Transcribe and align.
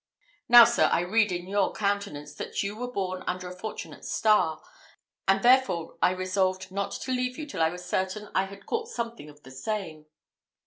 Now, 0.49 0.65
sir, 0.65 0.89
I 0.91 1.01
read 1.01 1.31
in 1.31 1.47
your 1.47 1.73
countenance 1.73 2.33
that 2.33 2.63
you 2.63 2.75
were 2.75 2.91
born 2.91 3.23
under 3.27 3.47
a 3.47 3.55
fortunate 3.55 4.03
star, 4.03 4.59
and, 5.27 5.43
therefore, 5.43 5.99
I 6.01 6.09
resolved 6.09 6.71
not 6.71 6.89
to 7.03 7.11
leave 7.11 7.37
you 7.37 7.45
till 7.45 7.61
I 7.61 7.69
was 7.69 7.85
certain 7.85 8.29
I 8.33 8.45
had 8.45 8.65
caught 8.65 8.87
something 8.87 9.29
of 9.29 9.43
the 9.43 9.51
same." 9.51 10.07